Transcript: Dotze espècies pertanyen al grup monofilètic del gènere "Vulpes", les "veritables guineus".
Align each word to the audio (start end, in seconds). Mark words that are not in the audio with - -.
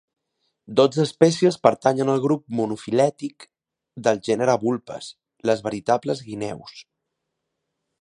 Dotze 0.79 1.03
espècies 1.07 1.57
pertanyen 1.67 2.09
al 2.13 2.23
grup 2.23 2.47
monofilètic 2.61 3.47
del 4.09 4.25
gènere 4.31 4.59
"Vulpes", 4.67 5.13
les 5.51 5.63
"veritables 5.69 6.29
guineus". 6.33 6.79